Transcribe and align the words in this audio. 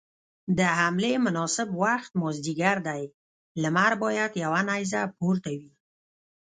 د 0.57 0.59
حملې 0.79 1.13
مناسب 1.25 1.67
وخت 1.83 2.11
مازديګر 2.21 2.77
دی، 2.87 3.03
لمر 3.61 3.93
بايد 4.01 4.31
يوه 4.43 4.61
نيزه 4.69 5.01
پورته 5.17 5.51
وي. 5.59 5.71